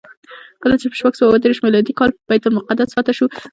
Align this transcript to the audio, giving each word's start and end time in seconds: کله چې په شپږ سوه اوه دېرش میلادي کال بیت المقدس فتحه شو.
کله 0.61 0.75
چې 0.81 0.87
په 0.91 0.95
شپږ 0.99 1.13
سوه 1.19 1.29
اوه 1.29 1.41
دېرش 1.43 1.59
میلادي 1.65 1.93
کال 1.99 2.09
بیت 2.29 2.43
المقدس 2.45 2.89
فتحه 2.95 3.13
شو. 3.17 3.25